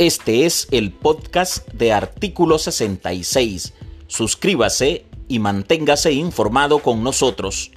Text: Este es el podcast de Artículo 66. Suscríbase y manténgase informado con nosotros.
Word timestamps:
Este 0.00 0.46
es 0.46 0.66
el 0.70 0.92
podcast 0.92 1.68
de 1.74 1.92
Artículo 1.92 2.58
66. 2.58 3.74
Suscríbase 4.06 5.04
y 5.28 5.40
manténgase 5.40 6.12
informado 6.12 6.78
con 6.78 7.04
nosotros. 7.04 7.70